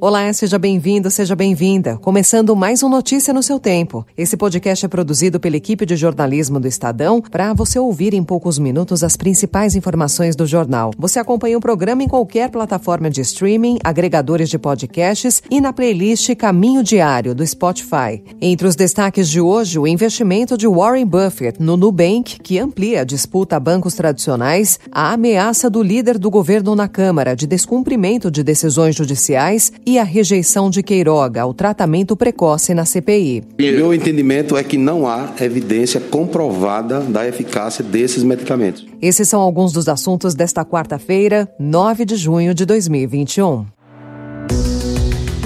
Olá, 0.00 0.32
seja 0.32 0.60
bem-vindo, 0.60 1.10
seja 1.10 1.34
bem-vinda. 1.34 1.96
Começando 1.96 2.54
mais 2.54 2.84
um 2.84 2.88
Notícia 2.88 3.34
no 3.34 3.42
seu 3.42 3.58
tempo. 3.58 4.06
Esse 4.16 4.36
podcast 4.36 4.86
é 4.86 4.88
produzido 4.88 5.40
pela 5.40 5.56
equipe 5.56 5.84
de 5.84 5.96
jornalismo 5.96 6.60
do 6.60 6.68
Estadão 6.68 7.20
para 7.20 7.52
você 7.52 7.80
ouvir 7.80 8.14
em 8.14 8.22
poucos 8.22 8.60
minutos 8.60 9.02
as 9.02 9.16
principais 9.16 9.74
informações 9.74 10.36
do 10.36 10.46
jornal. 10.46 10.92
Você 10.96 11.18
acompanha 11.18 11.58
o 11.58 11.60
programa 11.60 12.04
em 12.04 12.06
qualquer 12.06 12.48
plataforma 12.48 13.10
de 13.10 13.22
streaming, 13.22 13.78
agregadores 13.82 14.48
de 14.48 14.56
podcasts 14.56 15.42
e 15.50 15.60
na 15.60 15.72
playlist 15.72 16.32
Caminho 16.36 16.84
Diário 16.84 17.34
do 17.34 17.44
Spotify. 17.44 18.22
Entre 18.40 18.68
os 18.68 18.76
destaques 18.76 19.28
de 19.28 19.40
hoje, 19.40 19.80
o 19.80 19.86
investimento 19.86 20.56
de 20.56 20.68
Warren 20.68 21.06
Buffett 21.06 21.60
no 21.60 21.76
Nubank, 21.76 22.38
que 22.38 22.56
amplia 22.60 23.00
a 23.00 23.04
disputa 23.04 23.56
a 23.56 23.60
bancos 23.60 23.94
tradicionais, 23.94 24.78
a 24.92 25.12
ameaça 25.12 25.68
do 25.68 25.82
líder 25.82 26.18
do 26.18 26.30
governo 26.30 26.76
na 26.76 26.86
Câmara 26.86 27.34
de 27.34 27.48
descumprimento 27.48 28.30
de 28.30 28.44
decisões 28.44 28.94
judiciais 28.94 29.72
e 29.88 29.98
a 29.98 30.04
rejeição 30.04 30.68
de 30.68 30.82
Queiroga 30.82 31.40
ao 31.40 31.54
tratamento 31.54 32.14
precoce 32.14 32.74
na 32.74 32.84
CPI. 32.84 33.42
Meu 33.58 33.94
entendimento 33.94 34.54
é 34.54 34.62
que 34.62 34.76
não 34.76 35.06
há 35.06 35.32
evidência 35.40 35.98
comprovada 35.98 37.00
da 37.00 37.26
eficácia 37.26 37.82
desses 37.82 38.22
medicamentos. 38.22 38.84
Esses 39.00 39.26
são 39.30 39.40
alguns 39.40 39.72
dos 39.72 39.88
assuntos 39.88 40.34
desta 40.34 40.62
quarta-feira, 40.62 41.48
9 41.58 42.04
de 42.04 42.16
junho 42.16 42.52
de 42.52 42.66
2021. 42.66 43.64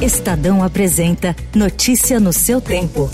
Estadão 0.02 0.64
apresenta 0.64 1.36
Notícia 1.54 2.18
no 2.18 2.32
seu 2.32 2.60
tempo. 2.60 3.08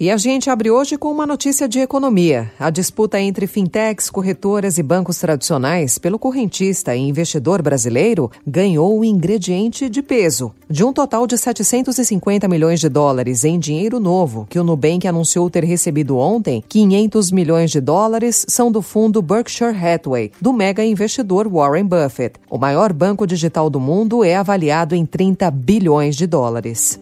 E 0.00 0.10
a 0.10 0.16
gente 0.16 0.48
abre 0.48 0.70
hoje 0.70 0.96
com 0.96 1.12
uma 1.12 1.26
notícia 1.26 1.68
de 1.68 1.78
economia. 1.78 2.50
A 2.58 2.70
disputa 2.70 3.20
entre 3.20 3.46
fintechs, 3.46 4.08
corretoras 4.08 4.78
e 4.78 4.82
bancos 4.82 5.18
tradicionais 5.18 5.98
pelo 5.98 6.18
correntista 6.18 6.96
e 6.96 7.00
investidor 7.00 7.60
brasileiro 7.60 8.30
ganhou 8.46 8.98
um 8.98 9.04
ingrediente 9.04 9.90
de 9.90 10.00
peso. 10.00 10.54
De 10.70 10.82
um 10.82 10.90
total 10.90 11.26
de 11.26 11.36
750 11.36 12.48
milhões 12.48 12.80
de 12.80 12.88
dólares 12.88 13.44
em 13.44 13.58
dinheiro 13.58 14.00
novo 14.00 14.46
que 14.48 14.58
o 14.58 14.64
Nubank 14.64 15.06
anunciou 15.06 15.50
ter 15.50 15.64
recebido 15.64 16.16
ontem, 16.16 16.64
500 16.66 17.30
milhões 17.30 17.70
de 17.70 17.82
dólares 17.82 18.46
são 18.48 18.72
do 18.72 18.80
fundo 18.80 19.20
Berkshire 19.20 19.76
Hathaway, 19.76 20.32
do 20.40 20.50
mega 20.50 20.82
investidor 20.82 21.46
Warren 21.46 21.84
Buffett. 21.84 22.40
O 22.48 22.56
maior 22.56 22.94
banco 22.94 23.26
digital 23.26 23.68
do 23.68 23.78
mundo 23.78 24.24
é 24.24 24.34
avaliado 24.34 24.94
em 24.94 25.04
30 25.04 25.50
bilhões 25.50 26.16
de 26.16 26.26
dólares. 26.26 26.98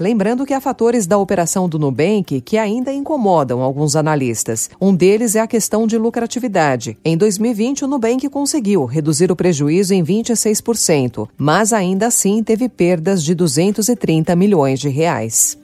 Lembrando 0.00 0.46
que 0.46 0.54
há 0.54 0.60
fatores 0.60 1.08
da 1.08 1.18
operação 1.18 1.68
do 1.68 1.78
Nubank 1.78 2.40
que 2.40 2.56
ainda 2.56 2.92
incomodam 2.92 3.60
alguns 3.60 3.96
analistas. 3.96 4.70
Um 4.80 4.94
deles 4.94 5.34
é 5.34 5.40
a 5.40 5.46
questão 5.46 5.88
de 5.88 5.98
lucratividade. 5.98 6.96
Em 7.04 7.16
2020, 7.16 7.84
o 7.84 7.88
Nubank 7.88 8.28
conseguiu 8.28 8.84
reduzir 8.84 9.32
o 9.32 9.36
prejuízo 9.36 9.92
em 9.92 10.04
26%, 10.04 11.28
mas 11.36 11.72
ainda 11.72 12.06
assim 12.06 12.44
teve 12.44 12.68
perdas 12.68 13.24
de 13.24 13.34
230 13.34 14.36
milhões 14.36 14.78
de 14.78 14.88
reais. 14.88 15.58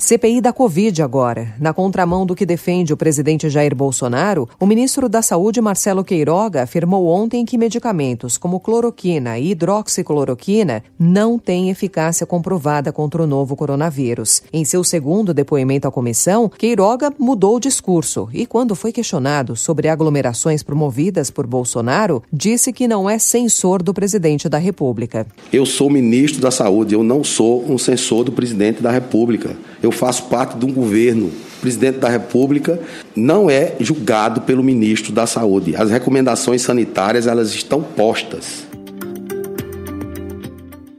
CPI 0.00 0.40
da 0.40 0.52
Covid 0.52 1.02
agora. 1.02 1.52
Na 1.58 1.74
contramão 1.74 2.24
do 2.24 2.36
que 2.36 2.46
defende 2.46 2.92
o 2.92 2.96
presidente 2.96 3.50
Jair 3.50 3.74
Bolsonaro, 3.74 4.48
o 4.60 4.64
ministro 4.64 5.08
da 5.08 5.20
Saúde, 5.20 5.60
Marcelo 5.60 6.04
Queiroga, 6.04 6.62
afirmou 6.62 7.08
ontem 7.08 7.44
que 7.44 7.58
medicamentos 7.58 8.38
como 8.38 8.60
cloroquina 8.60 9.40
e 9.40 9.50
hidroxicloroquina 9.50 10.84
não 10.96 11.36
têm 11.36 11.68
eficácia 11.68 12.24
comprovada 12.24 12.92
contra 12.92 13.20
o 13.20 13.26
novo 13.26 13.56
coronavírus. 13.56 14.40
Em 14.52 14.64
seu 14.64 14.84
segundo 14.84 15.34
depoimento 15.34 15.88
à 15.88 15.90
comissão, 15.90 16.48
Queiroga 16.48 17.12
mudou 17.18 17.56
o 17.56 17.60
discurso 17.60 18.28
e, 18.32 18.46
quando 18.46 18.76
foi 18.76 18.92
questionado 18.92 19.56
sobre 19.56 19.88
aglomerações 19.88 20.62
promovidas 20.62 21.28
por 21.28 21.44
Bolsonaro, 21.44 22.22
disse 22.32 22.72
que 22.72 22.86
não 22.86 23.10
é 23.10 23.18
censor 23.18 23.82
do 23.82 23.92
presidente 23.92 24.48
da 24.48 24.58
República. 24.58 25.26
Eu 25.52 25.66
sou 25.66 25.90
ministro 25.90 26.40
da 26.40 26.52
Saúde, 26.52 26.94
eu 26.94 27.02
não 27.02 27.24
sou 27.24 27.68
um 27.68 27.76
censor 27.76 28.22
do 28.22 28.30
presidente 28.30 28.80
da 28.80 28.92
República. 28.92 29.56
Eu 29.82 29.87
faço 29.92 30.24
parte 30.24 30.56
de 30.56 30.64
um 30.64 30.72
governo. 30.72 31.26
O 31.26 31.60
presidente 31.60 31.98
da 31.98 32.08
República 32.08 32.80
não 33.16 33.50
é 33.50 33.74
julgado 33.80 34.42
pelo 34.42 34.62
ministro 34.62 35.12
da 35.12 35.26
Saúde. 35.26 35.74
As 35.76 35.90
recomendações 35.90 36.62
sanitárias 36.62 37.26
elas 37.26 37.54
estão 37.54 37.82
postas. 37.82 38.68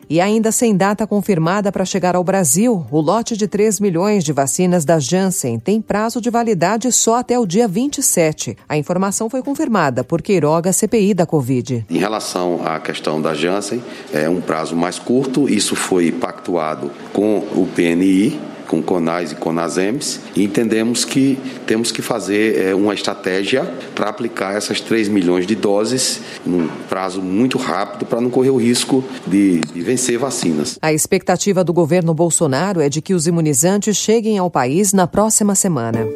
E 0.09 0.19
ainda 0.19 0.51
sem 0.51 0.75
data 0.75 1.05
confirmada 1.05 1.71
para 1.71 1.85
chegar 1.85 2.15
ao 2.15 2.23
Brasil, 2.23 2.83
o 2.89 2.99
lote 2.99 3.37
de 3.37 3.47
3 3.47 3.79
milhões 3.79 4.23
de 4.23 4.33
vacinas 4.33 4.83
da 4.83 4.97
Janssen 4.97 5.59
tem 5.59 5.79
prazo 5.79 6.19
de 6.19 6.31
validade 6.31 6.91
só 6.91 7.17
até 7.17 7.37
o 7.37 7.45
dia 7.45 7.67
27. 7.67 8.57
A 8.67 8.75
informação 8.75 9.29
foi 9.29 9.43
confirmada 9.43 10.03
por 10.03 10.23
Queiroga, 10.23 10.73
CPI 10.73 11.13
da 11.13 11.27
Covid. 11.27 11.85
Em 11.87 11.99
relação 11.99 12.59
à 12.65 12.79
questão 12.79 13.21
da 13.21 13.35
Janssen, 13.35 13.83
é 14.11 14.27
um 14.27 14.41
prazo 14.41 14.75
mais 14.75 14.97
curto, 14.97 15.47
isso 15.47 15.75
foi 15.75 16.11
pactuado 16.11 16.89
com 17.13 17.37
o 17.55 17.67
PNI, 17.75 18.48
com 18.69 18.83
CONAS 18.83 19.31
e 19.31 19.35
CONASEMS 19.35 20.19
e 20.35 20.43
entendemos 20.43 21.03
que 21.03 21.39
temos 21.65 21.91
que 21.91 22.03
fazer 22.03 22.57
é, 22.57 22.75
uma 22.75 22.93
estratégia 22.93 23.65
para 23.95 24.09
aplicar 24.09 24.55
essas 24.55 24.79
3 24.79 25.09
milhões 25.09 25.47
de 25.47 25.55
doses 25.55 26.21
num 26.45 26.67
prazo 26.87 27.19
muito 27.19 27.57
rápido 27.57 28.05
para 28.05 28.21
não 28.21 28.29
correr 28.29 28.51
o 28.51 28.57
risco 28.57 29.03
de, 29.25 29.59
de 29.59 29.81
vencer 29.81 30.19
vacinas. 30.19 30.77
A 30.81 30.93
expectativa 30.93 31.63
do 31.63 31.73
governo 31.73 32.13
Bolsonaro 32.13 32.79
é 32.79 32.87
de 32.87 33.01
que 33.01 33.15
os 33.15 33.25
imunizantes 33.25 33.97
cheguem 33.97 34.37
ao 34.37 34.51
país 34.51 34.93
na 34.93 35.07
próxima 35.07 35.55
semana. 35.55 36.07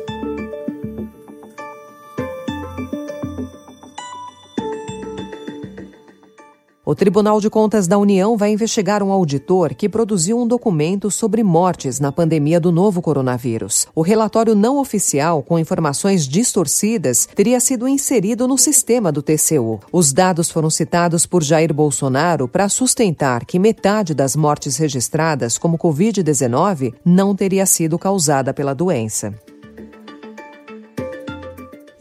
O 6.94 6.96
Tribunal 6.96 7.42
de 7.42 7.50
Contas 7.50 7.88
da 7.88 7.98
União 7.98 8.38
vai 8.38 8.52
investigar 8.52 9.02
um 9.02 9.12
auditor 9.12 9.74
que 9.74 9.90
produziu 9.90 10.40
um 10.40 10.46
documento 10.46 11.10
sobre 11.10 11.42
mortes 11.42 12.00
na 12.00 12.12
pandemia 12.12 12.60
do 12.60 12.72
novo 12.72 13.02
coronavírus. 13.02 13.88
O 13.96 14.04
relatório 14.04 14.54
não 14.54 14.78
oficial, 14.78 15.42
com 15.42 15.58
informações 15.58 16.28
distorcidas, 16.28 17.28
teria 17.34 17.60
sido 17.60 17.88
inserido 17.88 18.48
no 18.48 18.60
sistema 18.60 19.12
do 19.12 19.24
TCU. 19.24 19.80
Os 19.92 20.14
dados 20.14 20.52
foram 20.52 20.70
citados 20.70 21.26
por 21.26 21.42
Jair 21.42 21.74
Bolsonaro 21.74 22.48
para 22.48 22.70
sustentar 22.70 23.44
que 23.44 23.58
metade 23.58 24.14
das 24.14 24.36
mortes 24.36 24.78
registradas 24.78 25.58
como 25.58 25.80
Covid-19 25.80 26.94
não 27.04 27.36
teria 27.36 27.66
sido 27.66 27.98
causada 27.98 28.54
pela 28.54 28.76
doença. 28.76 29.34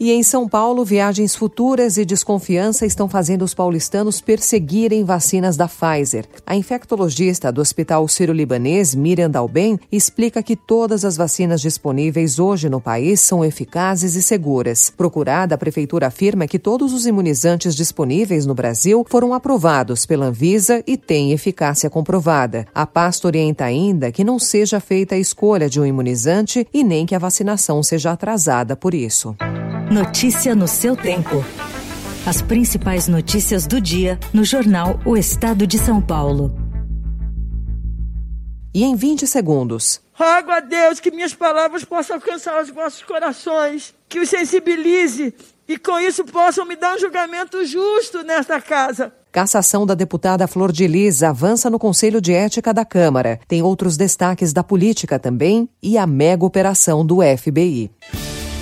E 0.03 0.11
em 0.11 0.21
São 0.21 0.49
Paulo, 0.49 0.83
viagens 0.83 1.33
futuras 1.33 1.95
e 1.95 2.03
desconfiança 2.03 2.85
estão 2.85 3.07
fazendo 3.07 3.43
os 3.43 3.53
paulistanos 3.53 4.19
perseguirem 4.19 5.05
vacinas 5.05 5.55
da 5.55 5.65
Pfizer. 5.65 6.25
A 6.45 6.57
infectologista 6.57 7.53
do 7.53 7.61
Hospital 7.61 8.05
Sírio-Libanês, 8.09 8.93
Miriam 8.93 9.29
Dalben, 9.29 9.79
explica 9.89 10.43
que 10.43 10.57
todas 10.57 11.05
as 11.05 11.15
vacinas 11.15 11.61
disponíveis 11.61 12.37
hoje 12.37 12.67
no 12.67 12.81
país 12.81 13.21
são 13.21 13.45
eficazes 13.45 14.15
e 14.15 14.21
seguras. 14.21 14.89
Procurada, 14.89 15.55
a 15.55 15.57
prefeitura 15.57 16.07
afirma 16.07 16.47
que 16.47 16.59
todos 16.59 16.91
os 16.91 17.05
imunizantes 17.05 17.73
disponíveis 17.73 18.45
no 18.45 18.53
Brasil 18.53 19.05
foram 19.07 19.33
aprovados 19.33 20.05
pela 20.05 20.25
Anvisa 20.25 20.83
e 20.85 20.97
têm 20.97 21.31
eficácia 21.31 21.89
comprovada. 21.89 22.67
A 22.75 22.85
pasta 22.85 23.25
orienta 23.25 23.63
ainda 23.63 24.11
que 24.11 24.25
não 24.25 24.37
seja 24.37 24.81
feita 24.81 25.15
a 25.15 25.17
escolha 25.17 25.69
de 25.69 25.79
um 25.79 25.85
imunizante 25.85 26.67
e 26.73 26.83
nem 26.83 27.05
que 27.05 27.15
a 27.15 27.19
vacinação 27.19 27.81
seja 27.81 28.11
atrasada 28.11 28.75
por 28.75 28.93
isso. 28.93 29.33
Notícia 29.93 30.55
no 30.55 30.67
seu 30.67 30.97
tempo. 30.97 31.45
As 32.25 32.41
principais 32.41 33.07
notícias 33.07 33.67
do 33.67 33.79
dia 33.79 34.19
no 34.33 34.43
jornal 34.43 34.99
O 35.05 35.15
Estado 35.15 35.67
de 35.67 35.77
São 35.77 36.01
Paulo. 36.01 36.51
E 38.73 38.83
em 38.83 38.95
20 38.95 39.27
segundos. 39.27 40.01
Rogo 40.13 40.49
a 40.49 40.61
Deus 40.61 40.99
que 40.99 41.11
minhas 41.11 41.35
palavras 41.35 41.85
possam 41.85 42.15
alcançar 42.15 42.59
os 42.59 42.71
vossos 42.71 43.03
corações, 43.03 43.93
que 44.09 44.19
os 44.19 44.29
sensibilize 44.29 45.31
e 45.67 45.77
com 45.77 45.99
isso 45.99 46.25
possam 46.25 46.65
me 46.65 46.75
dar 46.75 46.95
um 46.95 46.99
julgamento 46.99 47.63
justo 47.63 48.23
nesta 48.23 48.59
casa. 48.59 49.13
Cassação 49.31 49.85
da 49.85 49.93
deputada 49.93 50.47
Flor 50.47 50.71
de 50.71 50.87
Lis 50.87 51.21
avança 51.21 51.69
no 51.69 51.77
Conselho 51.77 52.19
de 52.19 52.33
Ética 52.33 52.73
da 52.73 52.83
Câmara. 52.83 53.39
Tem 53.47 53.61
outros 53.61 53.95
destaques 53.95 54.53
da 54.53 54.63
política 54.63 55.19
também 55.19 55.69
e 55.83 55.99
a 55.99 56.07
mega 56.07 56.43
operação 56.43 57.05
do 57.05 57.19
FBI. 57.21 57.91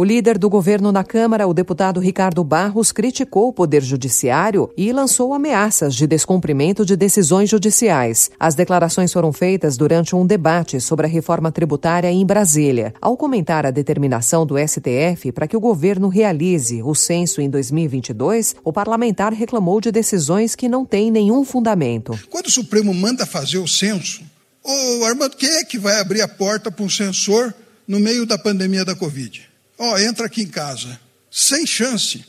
O 0.00 0.04
líder 0.04 0.38
do 0.38 0.48
governo 0.48 0.90
na 0.90 1.04
Câmara, 1.04 1.46
o 1.46 1.52
deputado 1.52 2.00
Ricardo 2.00 2.42
Barros, 2.42 2.90
criticou 2.90 3.48
o 3.48 3.52
Poder 3.52 3.82
Judiciário 3.82 4.72
e 4.74 4.94
lançou 4.94 5.34
ameaças 5.34 5.94
de 5.94 6.06
descumprimento 6.06 6.86
de 6.86 6.96
decisões 6.96 7.50
judiciais. 7.50 8.30
As 8.40 8.54
declarações 8.54 9.12
foram 9.12 9.30
feitas 9.30 9.76
durante 9.76 10.16
um 10.16 10.26
debate 10.26 10.80
sobre 10.80 11.04
a 11.04 11.08
reforma 11.10 11.52
tributária 11.52 12.10
em 12.10 12.24
Brasília. 12.24 12.94
Ao 12.98 13.14
comentar 13.14 13.66
a 13.66 13.70
determinação 13.70 14.46
do 14.46 14.56
STF 14.56 15.32
para 15.32 15.46
que 15.46 15.54
o 15.54 15.60
governo 15.60 16.08
realize 16.08 16.82
o 16.82 16.94
censo 16.94 17.42
em 17.42 17.50
2022, 17.50 18.56
o 18.64 18.72
parlamentar 18.72 19.34
reclamou 19.34 19.82
de 19.82 19.92
decisões 19.92 20.54
que 20.54 20.66
não 20.66 20.86
têm 20.86 21.10
nenhum 21.10 21.44
fundamento. 21.44 22.18
Quando 22.30 22.46
o 22.46 22.50
Supremo 22.50 22.94
manda 22.94 23.26
fazer 23.26 23.58
o 23.58 23.68
censo, 23.68 24.22
ô 24.64 25.04
Armando, 25.04 25.36
quem 25.36 25.58
é 25.58 25.62
que 25.62 25.78
vai 25.78 26.00
abrir 26.00 26.22
a 26.22 26.28
porta 26.28 26.70
para 26.70 26.86
um 26.86 26.88
censor 26.88 27.52
no 27.86 28.00
meio 28.00 28.24
da 28.24 28.38
pandemia 28.38 28.82
da 28.82 28.94
Covid? 28.94 29.49
Ó, 29.82 29.94
oh, 29.94 29.98
entra 29.98 30.26
aqui 30.26 30.42
em 30.42 30.46
casa. 30.46 31.00
Sem 31.30 31.66
chance. 31.66 32.22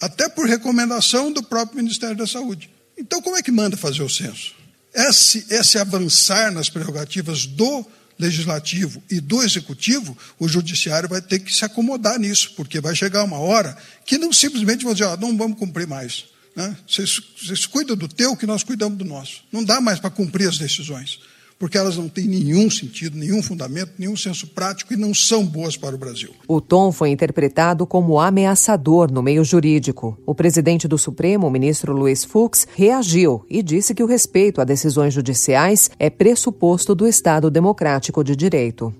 Até 0.00 0.30
por 0.30 0.48
recomendação 0.48 1.30
do 1.30 1.42
próprio 1.42 1.76
Ministério 1.76 2.16
da 2.16 2.26
Saúde. 2.26 2.70
Então, 2.96 3.20
como 3.20 3.36
é 3.36 3.42
que 3.42 3.52
manda 3.52 3.76
fazer 3.76 4.02
o 4.02 4.08
censo? 4.08 4.54
Esse, 4.94 5.44
esse 5.50 5.76
avançar 5.76 6.50
nas 6.50 6.70
prerrogativas 6.70 7.44
do 7.44 7.84
legislativo 8.18 9.02
e 9.10 9.20
do 9.20 9.42
executivo, 9.42 10.16
o 10.38 10.48
judiciário 10.48 11.06
vai 11.06 11.20
ter 11.20 11.40
que 11.40 11.54
se 11.54 11.66
acomodar 11.66 12.18
nisso, 12.18 12.54
porque 12.56 12.80
vai 12.80 12.96
chegar 12.96 13.24
uma 13.24 13.38
hora 13.38 13.76
que 14.06 14.16
não 14.16 14.32
simplesmente 14.32 14.82
vão 14.82 14.94
dizer, 14.94 15.04
ah, 15.04 15.18
não 15.18 15.36
vamos 15.36 15.58
cumprir 15.58 15.86
mais. 15.86 16.24
Né? 16.54 16.74
Vocês, 16.88 17.20
vocês 17.38 17.66
cuidam 17.66 17.94
do 17.94 18.08
teu, 18.08 18.34
que 18.34 18.46
nós 18.46 18.62
cuidamos 18.62 18.96
do 18.96 19.04
nosso. 19.04 19.44
Não 19.52 19.62
dá 19.62 19.82
mais 19.82 20.00
para 20.00 20.08
cumprir 20.08 20.48
as 20.48 20.56
decisões 20.56 21.18
porque 21.58 21.78
elas 21.78 21.96
não 21.96 22.08
têm 22.08 22.26
nenhum 22.26 22.68
sentido, 22.70 23.16
nenhum 23.16 23.42
fundamento, 23.42 23.92
nenhum 23.98 24.16
senso 24.16 24.46
prático 24.48 24.92
e 24.92 24.96
não 24.96 25.14
são 25.14 25.44
boas 25.44 25.76
para 25.76 25.94
o 25.94 25.98
Brasil. 25.98 26.30
O 26.46 26.60
tom 26.60 26.92
foi 26.92 27.10
interpretado 27.10 27.86
como 27.86 28.20
ameaçador 28.20 29.10
no 29.10 29.22
meio 29.22 29.44
jurídico. 29.44 30.18
O 30.26 30.34
presidente 30.34 30.86
do 30.86 30.98
Supremo, 30.98 31.46
o 31.46 31.50
ministro 31.50 31.92
Luiz 31.92 32.24
Fux, 32.24 32.66
reagiu 32.74 33.44
e 33.48 33.62
disse 33.62 33.94
que 33.94 34.02
o 34.02 34.06
respeito 34.06 34.60
a 34.60 34.64
decisões 34.64 35.14
judiciais 35.14 35.90
é 35.98 36.10
pressuposto 36.10 36.94
do 36.94 37.06
Estado 37.06 37.50
democrático 37.50 38.22
de 38.22 38.36
direito. 38.36 38.92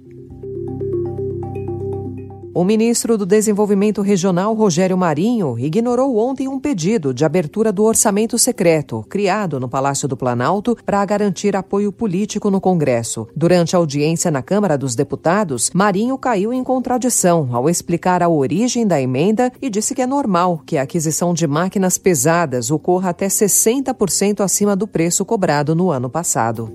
O 2.56 2.64
ministro 2.64 3.18
do 3.18 3.26
Desenvolvimento 3.26 4.00
Regional, 4.00 4.54
Rogério 4.54 4.96
Marinho, 4.96 5.58
ignorou 5.58 6.16
ontem 6.16 6.48
um 6.48 6.58
pedido 6.58 7.12
de 7.12 7.22
abertura 7.22 7.70
do 7.70 7.84
orçamento 7.84 8.38
secreto, 8.38 9.04
criado 9.10 9.60
no 9.60 9.68
Palácio 9.68 10.08
do 10.08 10.16
Planalto 10.16 10.74
para 10.82 11.04
garantir 11.04 11.54
apoio 11.54 11.92
político 11.92 12.50
no 12.50 12.58
Congresso. 12.58 13.28
Durante 13.36 13.76
a 13.76 13.78
audiência 13.78 14.30
na 14.30 14.40
Câmara 14.40 14.78
dos 14.78 14.94
Deputados, 14.94 15.70
Marinho 15.74 16.16
caiu 16.16 16.50
em 16.50 16.64
contradição 16.64 17.50
ao 17.52 17.68
explicar 17.68 18.22
a 18.22 18.28
origem 18.30 18.86
da 18.86 18.98
emenda 18.98 19.52
e 19.60 19.68
disse 19.68 19.94
que 19.94 20.00
é 20.00 20.06
normal 20.06 20.62
que 20.64 20.78
a 20.78 20.82
aquisição 20.84 21.34
de 21.34 21.46
máquinas 21.46 21.98
pesadas 21.98 22.70
ocorra 22.70 23.10
até 23.10 23.26
60% 23.26 24.40
acima 24.40 24.74
do 24.74 24.88
preço 24.88 25.26
cobrado 25.26 25.74
no 25.74 25.90
ano 25.90 26.08
passado. 26.08 26.72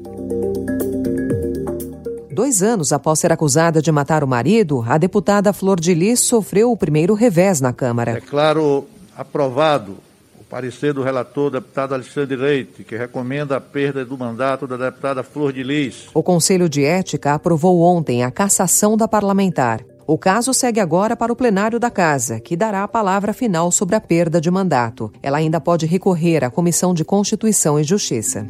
Dois 2.33 2.63
anos 2.63 2.93
após 2.93 3.19
ser 3.19 3.31
acusada 3.31 3.81
de 3.81 3.91
matar 3.91 4.23
o 4.23 4.27
marido, 4.27 4.83
a 4.87 4.97
deputada 4.97 5.51
Flor 5.51 5.79
de 5.79 5.93
Lis 5.93 6.21
sofreu 6.21 6.71
o 6.71 6.77
primeiro 6.77 7.13
revés 7.13 7.59
na 7.59 7.73
Câmara. 7.73 8.11
É 8.11 8.21
claro, 8.21 8.87
aprovado 9.17 9.97
o 10.39 10.43
parecer 10.49 10.93
do 10.93 11.03
relator, 11.03 11.51
deputado 11.51 11.93
Alexandre 11.93 12.37
Leite, 12.37 12.85
que 12.85 12.95
recomenda 12.95 13.57
a 13.57 13.61
perda 13.61 14.05
do 14.05 14.17
mandato 14.17 14.65
da 14.65 14.77
deputada 14.77 15.23
Flor 15.23 15.51
de 15.51 15.61
Lis. 15.61 16.07
O 16.13 16.23
Conselho 16.23 16.69
de 16.69 16.85
Ética 16.85 17.33
aprovou 17.33 17.81
ontem 17.81 18.23
a 18.23 18.31
cassação 18.31 18.95
da 18.95 19.09
parlamentar. 19.09 19.81
O 20.07 20.17
caso 20.17 20.53
segue 20.53 20.79
agora 20.79 21.17
para 21.17 21.33
o 21.33 21.35
plenário 21.35 21.79
da 21.79 21.89
Casa, 21.89 22.39
que 22.39 22.55
dará 22.55 22.83
a 22.83 22.87
palavra 22.87 23.33
final 23.33 23.71
sobre 23.71 23.95
a 23.95 24.01
perda 24.01 24.39
de 24.39 24.49
mandato. 24.49 25.11
Ela 25.21 25.37
ainda 25.37 25.59
pode 25.59 25.85
recorrer 25.85 26.45
à 26.45 26.49
Comissão 26.49 26.93
de 26.93 27.03
Constituição 27.03 27.77
e 27.77 27.83
Justiça. 27.83 28.47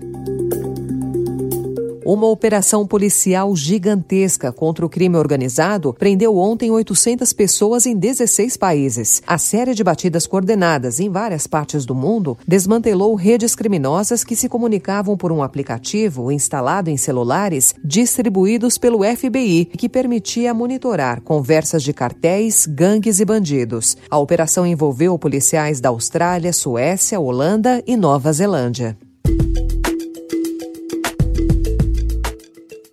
Uma 2.03 2.27
operação 2.27 2.87
policial 2.87 3.55
gigantesca 3.55 4.51
contra 4.51 4.83
o 4.83 4.89
crime 4.89 5.17
organizado 5.17 5.93
prendeu 5.93 6.35
ontem 6.35 6.71
800 6.71 7.31
pessoas 7.31 7.85
em 7.85 7.95
16 7.95 8.57
países. 8.57 9.21
A 9.27 9.37
série 9.37 9.75
de 9.75 9.83
batidas 9.83 10.25
coordenadas 10.25 10.99
em 10.99 11.09
várias 11.09 11.45
partes 11.45 11.85
do 11.85 11.93
mundo 11.93 12.35
desmantelou 12.47 13.13
redes 13.13 13.53
criminosas 13.53 14.23
que 14.23 14.35
se 14.35 14.49
comunicavam 14.49 15.15
por 15.15 15.31
um 15.31 15.43
aplicativo 15.43 16.31
instalado 16.31 16.89
em 16.89 16.97
celulares 16.97 17.75
distribuídos 17.85 18.79
pelo 18.79 19.03
FBI, 19.03 19.65
que 19.65 19.87
permitia 19.87 20.55
monitorar 20.55 21.21
conversas 21.21 21.83
de 21.83 21.93
cartéis, 21.93 22.65
gangues 22.65 23.19
e 23.19 23.25
bandidos. 23.25 23.95
A 24.09 24.17
operação 24.17 24.65
envolveu 24.65 25.19
policiais 25.19 25.79
da 25.79 25.89
Austrália, 25.89 26.51
Suécia, 26.51 27.19
Holanda 27.19 27.83
e 27.85 27.95
Nova 27.95 28.33
Zelândia. 28.33 28.97